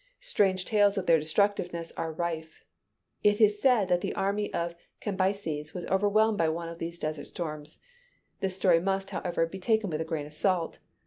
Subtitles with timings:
[0.19, 2.65] Strange tales of their destructiveness are rife.
[3.21, 7.27] It is said that the army of Cambyses was overwhelmed by one of these desert
[7.27, 7.77] storms.
[8.39, 10.79] This story must, however, be taken "with a grain of salt."